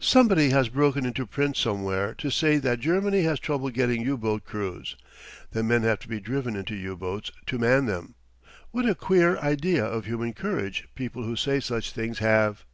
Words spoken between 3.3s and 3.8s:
trouble